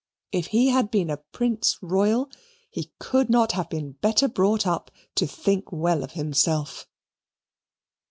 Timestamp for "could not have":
2.97-3.69